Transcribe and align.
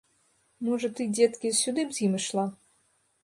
Можа, 0.69 0.89
ты, 0.99 1.05
дзеткі, 1.17 1.53
сюды 1.61 1.85
б 1.91 1.97
з 1.97 2.05
ім 2.09 2.17
ішла? 2.23 2.47